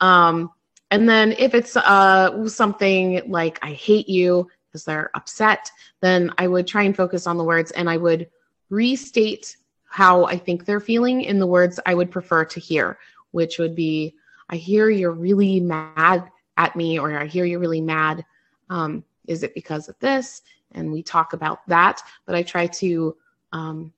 Um, 0.00 0.50
and 0.90 1.08
then 1.08 1.32
if 1.38 1.54
it's 1.54 1.76
uh, 1.76 2.48
something 2.48 3.22
like 3.30 3.58
I 3.62 3.72
hate 3.72 4.08
you 4.08 4.48
because 4.68 4.84
they're 4.84 5.10
upset, 5.14 5.70
then 6.00 6.32
I 6.38 6.46
would 6.48 6.66
try 6.66 6.82
and 6.82 6.96
focus 6.96 7.26
on 7.26 7.38
the 7.38 7.44
words 7.44 7.70
and 7.72 7.88
I 7.88 7.96
would 7.96 8.28
restate 8.70 9.56
how 9.88 10.24
I 10.24 10.36
think 10.36 10.64
they're 10.64 10.80
feeling 10.80 11.22
in 11.22 11.38
the 11.38 11.46
words 11.46 11.80
I 11.86 11.94
would 11.94 12.10
prefer 12.10 12.44
to 12.44 12.60
hear, 12.60 12.98
which 13.30 13.58
would 13.58 13.74
be, 13.74 14.14
I 14.50 14.56
hear 14.56 14.90
you're 14.90 15.12
really 15.12 15.60
mad 15.60 16.30
at 16.56 16.76
me, 16.76 16.98
or 16.98 17.18
I 17.18 17.26
hear 17.26 17.44
you're 17.44 17.60
really 17.60 17.80
mad. 17.80 18.24
Um, 18.70 19.04
is 19.26 19.42
it 19.42 19.54
because 19.54 19.88
of 19.88 19.98
this? 19.98 20.42
And 20.72 20.92
we 20.92 21.02
talk 21.02 21.32
about 21.32 21.66
that, 21.68 22.02
but 22.26 22.34
I 22.34 22.42
try 22.42 22.66
to 22.66 23.16
um, 23.52 23.92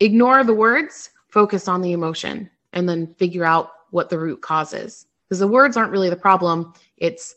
ignore 0.00 0.44
the 0.44 0.54
words, 0.54 1.10
focus 1.28 1.68
on 1.68 1.80
the 1.80 1.92
emotion, 1.92 2.50
and 2.72 2.88
then 2.88 3.14
figure 3.14 3.44
out 3.44 3.72
what 3.90 4.10
the 4.10 4.18
root 4.18 4.40
cause 4.40 4.72
is. 4.72 5.06
Because 5.28 5.38
the 5.38 5.46
words 5.46 5.76
aren't 5.76 5.92
really 5.92 6.10
the 6.10 6.16
problem, 6.16 6.74
it's 6.96 7.36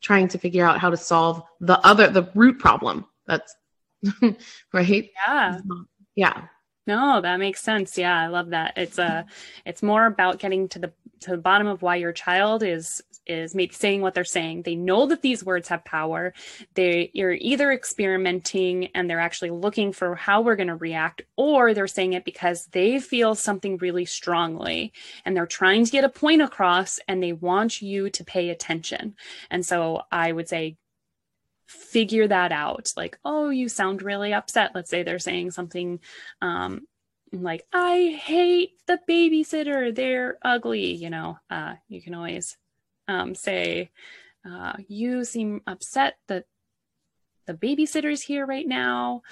trying 0.00 0.28
to 0.28 0.38
figure 0.38 0.64
out 0.64 0.78
how 0.78 0.90
to 0.90 0.96
solve 0.96 1.42
the 1.60 1.78
other, 1.86 2.08
the 2.08 2.30
root 2.34 2.58
problem. 2.58 3.04
That's 3.26 3.54
right? 4.72 5.10
Yeah. 5.26 5.58
Yeah. 6.14 6.42
No, 6.86 7.20
that 7.20 7.38
makes 7.38 7.60
sense. 7.60 7.96
Yeah, 7.96 8.18
I 8.18 8.26
love 8.26 8.50
that. 8.50 8.74
It's 8.76 8.98
a 8.98 9.04
uh, 9.04 9.22
it's 9.64 9.82
more 9.82 10.04
about 10.06 10.38
getting 10.38 10.68
to 10.70 10.78
the 10.78 10.92
to 11.20 11.30
the 11.30 11.38
bottom 11.38 11.66
of 11.66 11.80
why 11.80 11.96
your 11.96 12.12
child 12.12 12.62
is 12.62 13.02
is 13.26 13.54
maybe 13.54 13.72
saying 13.72 14.02
what 14.02 14.12
they're 14.12 14.22
saying. 14.24 14.62
They 14.62 14.74
know 14.74 15.06
that 15.06 15.22
these 15.22 15.42
words 15.42 15.68
have 15.68 15.84
power. 15.84 16.34
They 16.74 17.10
you're 17.14 17.32
either 17.32 17.72
experimenting 17.72 18.86
and 18.94 19.08
they're 19.08 19.20
actually 19.20 19.50
looking 19.50 19.92
for 19.92 20.14
how 20.14 20.42
we're 20.42 20.56
going 20.56 20.68
to 20.68 20.74
react 20.74 21.22
or 21.36 21.72
they're 21.72 21.86
saying 21.86 22.12
it 22.12 22.26
because 22.26 22.66
they 22.66 23.00
feel 23.00 23.34
something 23.34 23.78
really 23.78 24.04
strongly 24.04 24.92
and 25.24 25.34
they're 25.34 25.46
trying 25.46 25.86
to 25.86 25.90
get 25.90 26.04
a 26.04 26.08
point 26.10 26.42
across 26.42 26.98
and 27.08 27.22
they 27.22 27.32
want 27.32 27.80
you 27.80 28.10
to 28.10 28.24
pay 28.24 28.50
attention. 28.50 29.14
And 29.50 29.64
so 29.64 30.02
I 30.12 30.32
would 30.32 30.48
say 30.48 30.76
figure 31.66 32.28
that 32.28 32.52
out. 32.52 32.92
Like 32.96 33.18
oh 33.24 33.50
you 33.50 33.68
sound 33.68 34.02
really 34.02 34.32
upset. 34.32 34.72
Let's 34.74 34.90
say 34.90 35.02
they're 35.02 35.18
saying 35.18 35.50
something 35.52 36.00
um 36.42 36.86
like 37.32 37.66
i 37.72 38.18
hate 38.22 38.72
the 38.86 38.98
babysitter. 39.08 39.94
They're 39.94 40.38
ugly 40.42 40.92
you 40.94 41.10
know 41.10 41.38
uh 41.50 41.74
you 41.88 42.02
can 42.02 42.14
always 42.14 42.56
um 43.08 43.34
say 43.34 43.90
uh 44.48 44.74
you 44.88 45.24
seem 45.24 45.62
upset 45.66 46.14
that 46.28 46.44
the 47.46 47.54
babysitter's 47.54 48.22
here 48.22 48.46
right 48.46 48.66
now. 48.66 49.22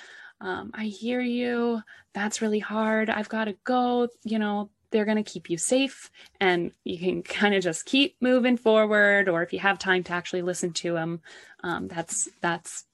Um 0.40 0.70
i 0.74 0.84
hear 0.84 1.20
you. 1.20 1.82
That's 2.14 2.42
really 2.42 2.58
hard. 2.58 3.08
I've 3.10 3.28
got 3.28 3.44
to 3.44 3.56
go 3.64 4.08
you 4.24 4.38
know 4.38 4.70
they're 4.92 5.04
going 5.04 5.22
to 5.22 5.30
keep 5.30 5.50
you 5.50 5.58
safe 5.58 6.10
and 6.40 6.72
you 6.84 6.98
can 6.98 7.22
kind 7.22 7.54
of 7.54 7.62
just 7.62 7.84
keep 7.86 8.16
moving 8.20 8.56
forward 8.56 9.28
or 9.28 9.42
if 9.42 9.52
you 9.52 9.58
have 9.58 9.78
time 9.78 10.04
to 10.04 10.12
actually 10.12 10.42
listen 10.42 10.72
to 10.72 10.92
them 10.92 11.20
um, 11.64 11.88
that's 11.88 12.28
that's 12.40 12.84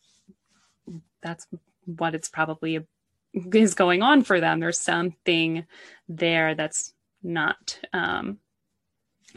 that's 1.23 1.47
what 1.85 2.15
it's 2.15 2.29
probably 2.29 2.87
is 3.53 3.75
going 3.75 4.03
on 4.03 4.23
for 4.23 4.41
them. 4.41 4.61
There's 4.61 4.79
something 4.79 5.67
there 6.09 6.55
that's 6.55 6.93
not 7.23 7.79
um, 7.93 8.39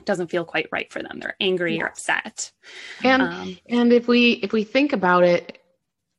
doesn't 0.05 0.31
feel 0.31 0.45
quite 0.45 0.67
right 0.71 0.91
for 0.91 1.01
them. 1.01 1.19
They're 1.19 1.35
angry 1.39 1.75
yes. 1.75 1.83
or 1.83 1.87
upset. 1.87 2.51
And 3.03 3.21
um, 3.21 3.57
and 3.67 3.93
if 3.93 4.07
we 4.07 4.33
if 4.33 4.53
we 4.53 4.63
think 4.63 4.93
about 4.93 5.23
it 5.23 5.59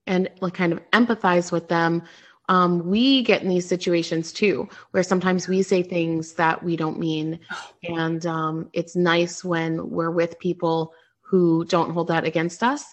and 0.07 0.29
like 0.41 0.55
kind 0.55 0.73
of 0.73 0.81
empathize 0.91 1.53
with 1.53 1.69
them 1.69 2.03
um, 2.49 2.89
we 2.89 3.23
get 3.23 3.43
in 3.43 3.49
these 3.49 3.69
situations 3.69 4.33
too, 4.33 4.69
where 4.91 5.03
sometimes 5.03 5.49
we 5.49 5.63
say 5.63 5.83
things 5.83 6.35
that 6.35 6.63
we 6.63 6.77
don't 6.77 6.99
mean. 6.99 7.39
And 7.89 8.25
um, 8.27 8.69
it's 8.73 8.97
nice 8.97 9.45
when 9.45 9.91
we're 9.91 10.11
with 10.11 10.39
people 10.39 10.93
who 11.21 11.65
don't 11.65 11.93
hold 11.93 12.09
that 12.09 12.25
against 12.25 12.63
us 12.63 12.85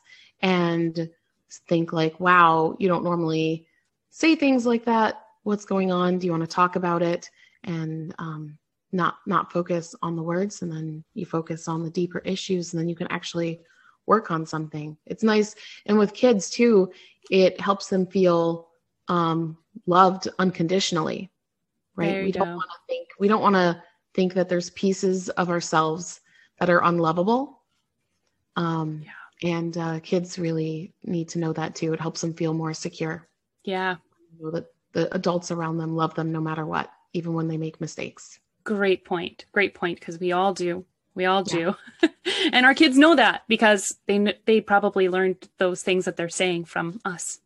and 0.41 1.09
think, 1.67 1.91
like, 1.91 2.19
wow, 2.19 2.75
you 2.79 2.87
don't 2.87 3.03
normally 3.03 3.67
say 4.11 4.35
things 4.35 4.65
like 4.65 4.85
that. 4.85 5.25
What's 5.43 5.65
going 5.65 5.91
on? 5.91 6.19
Do 6.19 6.27
you 6.27 6.31
want 6.31 6.43
to 6.43 6.47
talk 6.47 6.75
about 6.75 7.01
it? 7.01 7.29
And 7.63 8.13
um, 8.19 8.57
not 8.91 9.17
not 9.25 9.51
focus 9.51 9.95
on 10.01 10.15
the 10.15 10.23
words 10.23 10.61
and 10.61 10.71
then 10.71 11.03
you 11.13 11.25
focus 11.25 11.67
on 11.67 11.83
the 11.83 11.89
deeper 11.89 12.19
issues 12.19 12.73
and 12.73 12.79
then 12.79 12.89
you 12.89 12.95
can 12.95 13.07
actually 13.11 13.61
work 14.07 14.31
on 14.31 14.45
something 14.45 14.97
it's 15.05 15.23
nice 15.23 15.55
and 15.85 15.97
with 15.97 16.13
kids 16.13 16.49
too 16.49 16.91
it 17.29 17.59
helps 17.61 17.89
them 17.89 18.07
feel 18.07 18.68
um, 19.09 19.57
loved 19.87 20.27
unconditionally, 20.39 21.31
right? 21.95 22.23
We 22.23 22.31
don't 22.31 22.55
want 22.55 22.69
to 22.69 22.77
think 22.87 23.09
we 23.19 23.27
don't 23.27 23.41
want 23.41 23.55
to 23.55 23.83
think 24.13 24.33
that 24.35 24.49
there's 24.49 24.69
pieces 24.71 25.29
of 25.29 25.49
ourselves 25.49 26.21
that 26.59 26.69
are 26.69 26.83
unlovable. 26.83 27.61
Um, 28.55 29.03
yeah. 29.03 29.11
And 29.41 29.77
uh, 29.77 29.99
kids 30.01 30.37
really 30.37 30.93
need 31.03 31.29
to 31.29 31.39
know 31.39 31.53
that 31.53 31.75
too. 31.75 31.93
It 31.93 32.01
helps 32.01 32.21
them 32.21 32.33
feel 32.33 32.53
more 32.53 32.73
secure. 32.73 33.27
Yeah. 33.63 33.95
Know 34.39 34.51
that 34.51 34.67
the 34.91 35.13
adults 35.15 35.51
around 35.51 35.77
them 35.77 35.95
love 35.95 36.13
them 36.15 36.31
no 36.31 36.41
matter 36.41 36.65
what, 36.65 36.91
even 37.13 37.33
when 37.33 37.47
they 37.47 37.57
make 37.57 37.79
mistakes. 37.79 38.39
Great 38.63 39.05
point. 39.05 39.45
Great 39.53 39.73
point. 39.73 39.99
Because 39.99 40.19
we 40.19 40.31
all 40.33 40.53
do 40.53 40.85
We 41.15 41.25
all 41.25 41.43
do. 41.43 41.75
and 42.53 42.65
our 42.65 42.73
kids 42.73 42.97
know 42.97 43.15
that 43.15 43.43
because 43.47 43.97
they 44.07 44.35
they 44.45 44.61
probably 44.61 45.09
learned 45.09 45.49
those 45.57 45.83
things 45.83 46.05
that 46.05 46.17
they're 46.17 46.29
saying 46.29 46.65
from 46.65 46.99
us. 47.05 47.39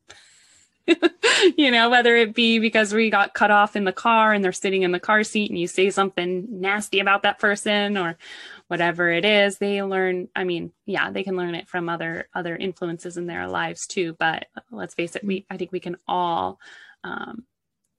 you 1.57 1.71
know, 1.71 1.89
whether 1.89 2.15
it 2.15 2.33
be 2.33 2.59
because 2.59 2.93
we 2.93 3.09
got 3.09 3.33
cut 3.33 3.51
off 3.51 3.75
in 3.75 3.85
the 3.85 3.93
car 3.93 4.33
and 4.33 4.43
they're 4.43 4.51
sitting 4.51 4.83
in 4.83 4.91
the 4.91 4.99
car 4.99 5.23
seat 5.23 5.49
and 5.49 5.59
you 5.59 5.67
say 5.67 5.89
something 5.89 6.47
nasty 6.49 6.99
about 6.99 7.23
that 7.23 7.39
person 7.39 7.97
or 7.97 8.17
whatever 8.67 9.09
it 9.09 9.23
is, 9.23 9.57
they 9.57 9.81
learn, 9.83 10.27
I 10.35 10.43
mean, 10.43 10.71
yeah, 10.85 11.11
they 11.11 11.23
can 11.23 11.37
learn 11.37 11.55
it 11.55 11.69
from 11.69 11.89
other 11.89 12.27
other 12.33 12.55
influences 12.55 13.17
in 13.17 13.27
their 13.27 13.47
lives 13.47 13.87
too, 13.87 14.15
but 14.19 14.47
let's 14.71 14.95
face 14.95 15.15
it, 15.15 15.23
we 15.23 15.45
I 15.49 15.57
think 15.57 15.71
we 15.71 15.79
can 15.79 15.97
all 16.07 16.59
um, 17.03 17.45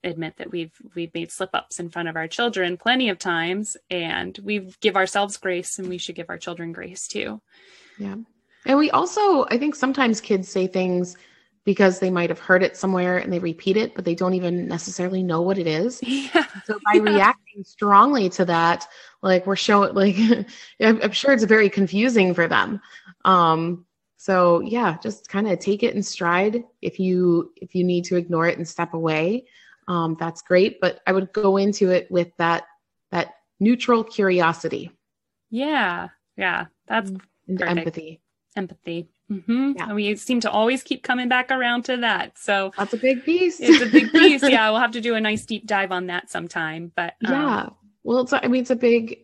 admit 0.03 0.37
that 0.37 0.51
we've 0.51 0.73
we've 0.95 1.15
made 1.15 1.33
slip 1.33 1.51
ups 1.55 1.81
in 1.81 1.89
front 1.89 2.09
of 2.09 2.17
our 2.17 2.29
children 2.29 2.77
plenty 2.77 3.09
of 3.09 3.19
times 3.19 3.77
and 3.91 4.39
we 4.43 4.71
give 4.81 4.97
ourselves 4.97 5.37
grace 5.39 5.79
and 5.79 5.89
we 5.89 5.99
should 5.99 6.15
give 6.15 6.29
our 6.29 6.39
children 6.39 6.73
grace 6.73 7.09
too. 7.09 7.41
Yeah. 7.99 8.17
And 8.67 8.79
we 8.79 8.91
also 8.91 9.47
I 9.47 9.59
think 9.59 9.75
sometimes 9.75 10.21
kids 10.21 10.49
say 10.49 10.67
things 10.67 11.17
because 11.65 11.99
they 11.99 12.11
might 12.11 12.29
have 12.29 12.39
heard 12.39 12.63
it 12.63 12.77
somewhere 12.77 13.19
and 13.19 13.33
they 13.33 13.39
repeat 13.39 13.77
it, 13.77 13.95
but 13.95 14.05
they 14.05 14.15
don't 14.15 14.35
even 14.35 14.69
necessarily 14.69 15.23
know 15.23 15.41
what 15.41 15.59
it 15.59 15.67
is. 15.67 16.01
Yeah. 16.35 16.47
So 16.65 16.79
by 16.85 16.95
yeah. 16.95 17.03
reacting 17.03 17.65
strongly 17.65 18.29
to 18.31 18.45
that, 18.47 18.87
like 19.23 19.47
we're 19.47 19.57
showing, 19.57 19.95
like 19.95 20.17
I'm 20.81 21.13
sure 21.13 21.33
it's 21.33 21.45
very 21.45 21.69
confusing 21.69 22.35
for 22.35 22.49
them. 22.49 22.81
Um, 23.25 23.87
so 24.17 24.61
yeah, 24.61 24.97
just 25.03 25.29
kind 25.29 25.49
of 25.49 25.59
take 25.59 25.83
it 25.83 25.95
in 25.95 26.03
stride. 26.03 26.65
If 26.81 26.99
you 26.99 27.53
if 27.57 27.75
you 27.75 27.85
need 27.85 28.05
to 28.07 28.17
ignore 28.17 28.47
it 28.49 28.57
and 28.57 28.67
step 28.67 28.95
away, 28.95 29.45
um, 29.87 30.17
that's 30.19 30.41
great. 30.41 30.81
But 30.81 31.01
I 31.07 31.13
would 31.13 31.33
go 31.33 31.57
into 31.57 31.91
it 31.91 32.11
with 32.11 32.29
that 32.39 32.65
that 33.11 33.35
neutral 33.61 34.03
curiosity. 34.03 34.91
Yeah, 35.51 36.09
yeah, 36.37 36.67
that's 36.87 37.11
and 37.49 37.63
empathy. 37.63 38.23
Empathy. 38.57 39.11
Mm-hmm. 39.31 39.73
Yeah. 39.77 39.93
we 39.95 40.17
seem 40.17 40.41
to 40.41 40.51
always 40.51 40.83
keep 40.83 41.03
coming 41.03 41.29
back 41.29 41.51
around 41.51 41.85
to 41.87 41.97
that. 41.99 42.37
So 42.39 42.73
that's 42.77 42.93
a 42.93 42.99
big 42.99 43.25
piece. 43.25 43.59
it's 43.61 43.83
a 43.83 43.87
big 43.87 44.13
piece. 44.13 44.43
Yeah, 44.49 44.71
we'll 44.71 44.81
have 44.81 44.93
to 44.93 45.01
do 45.01 45.15
a 45.15 45.21
nice 45.21 45.47
deep 45.47 45.67
dive 45.67 45.93
on 45.93 46.07
that 46.09 46.31
sometime. 46.31 46.93
But 46.95 47.15
um, 47.25 47.33
yeah, 47.33 47.69
well, 48.03 48.21
it's 48.21 48.33
I 48.33 48.47
mean 48.49 48.61
it's 48.63 48.71
a 48.71 48.77
big 48.77 49.21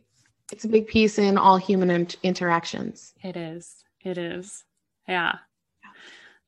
it's 0.52 0.64
a 0.64 0.68
big 0.68 0.86
piece 0.88 1.18
in 1.18 1.36
all 1.38 1.58
human 1.58 1.90
in- 1.90 2.08
interactions. 2.22 3.12
It 3.22 3.36
is. 3.36 3.84
It 4.02 4.16
is. 4.18 4.64
Yeah. 5.06 5.34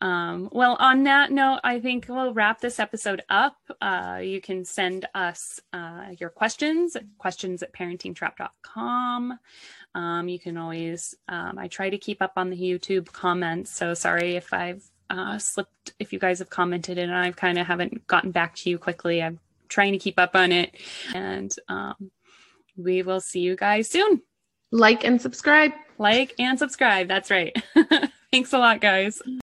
Um, 0.01 0.49
well, 0.51 0.77
on 0.81 1.05
that 1.05 1.31
note, 1.31 1.61
I 1.63 1.79
think 1.79 2.07
we'll 2.09 2.35
wrap 2.35 2.61
this 2.61 2.81
episode 2.81 3.23
up. 3.29 3.57
Uh, 3.81 4.19
you 4.21 4.41
can 4.41 4.65
send 4.65 5.07
us 5.15 5.61
uh, 5.73 6.07
your 6.19 6.29
questions, 6.29 6.97
questions 7.19 7.63
at 7.63 7.73
parentingtrap.com. 7.73 9.39
Um, 9.95 10.29
you 10.29 10.39
can 10.39 10.57
always, 10.57 11.15
um, 11.29 11.59
I 11.59 11.69
try 11.69 11.91
to 11.91 11.99
keep 11.99 12.23
up 12.23 12.33
on 12.37 12.51
the 12.51 12.57
YouTube 12.57 13.13
comments. 13.13 13.71
So 13.71 13.95
sorry 13.95 14.37
if 14.37 14.53
I've 14.53 14.83
uh, 15.11 15.39
slipped, 15.39 15.93
if 15.99 16.13
you 16.13 16.19
guys 16.19 16.39
have 16.39 16.51
commented 16.51 16.99
and 16.99 17.15
I've 17.15 17.37
kind 17.37 17.59
of 17.59 17.67
haven't 17.67 18.07
gotten 18.07 18.31
back 18.31 18.57
to 18.57 18.71
you 18.71 18.79
quickly. 18.79 19.23
I'm 19.23 19.39
trying 19.69 19.93
to 19.93 19.99
keep 19.99 20.19
up 20.19 20.35
on 20.35 20.53
it. 20.53 20.75
And 21.15 21.55
um, 21.69 22.11
we 22.77 23.03
will 23.03 23.21
see 23.21 23.41
you 23.41 23.57
guys 23.57 23.91
soon. 23.91 24.23
Like 24.71 25.05
and 25.05 25.21
subscribe. 25.21 25.73
Like 25.99 26.35
and 26.39 26.59
subscribe. 26.59 27.09
That's 27.09 27.31
right. 27.31 27.55
Thanks 28.33 28.53
a 28.55 28.59
lot, 28.59 28.81
guys. 28.81 29.21